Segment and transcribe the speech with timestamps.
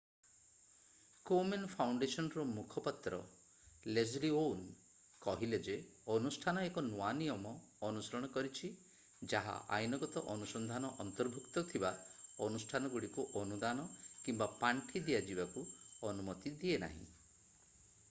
[1.29, 3.17] Komen ଫାଉଣ୍ଡେସନର ମୁଖପାତ୍ର
[3.97, 4.63] Leslie Aun
[5.25, 5.75] କହିଲେ ଯେ
[6.15, 7.51] ଅନୁଷ୍ଠାନ ଏକ ନୂଆ ନିୟମ
[7.89, 8.71] ଅନୁସରଣ କରିଛି
[9.33, 11.91] ଯାହା ଆଇନଗତ ଅନୁସନ୍ଧାନ ଅନ୍ତର୍ଭୁକ୍ତ ଥିବା
[12.47, 13.85] ଅନୁଷ୍ଠାନଗୁଡ଼ିକୁ ଅନୁଦାନ
[14.25, 15.67] କିମ୍ବା ପାଣ୍ଠି ଦିଆଯିବାକୁ
[16.13, 17.07] ଅନୁମତି ଦିଏନାହିଁ